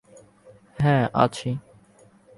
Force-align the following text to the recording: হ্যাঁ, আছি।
হ্যাঁ, 0.79 1.05
আছি। 1.13 1.49